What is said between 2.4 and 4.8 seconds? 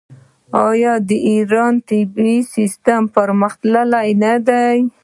سیستم پرمختللی نه دی؟